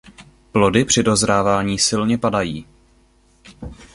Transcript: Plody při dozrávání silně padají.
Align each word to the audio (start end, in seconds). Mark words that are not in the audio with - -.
Plody 0.51 0.85
při 0.85 1.03
dozrávání 1.03 1.79
silně 1.79 2.17
padají. 2.17 2.65